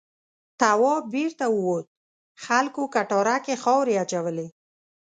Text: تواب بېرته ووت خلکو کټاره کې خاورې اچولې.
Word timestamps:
تواب 0.59 1.03
بېرته 1.15 1.45
ووت 1.55 1.85
خلکو 2.45 2.83
کټاره 2.95 3.37
کې 3.45 3.55
خاورې 3.63 3.93
اچولې. 4.03 4.47